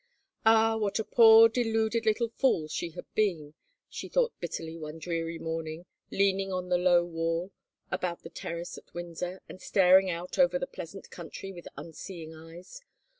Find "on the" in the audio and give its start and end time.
6.51-6.77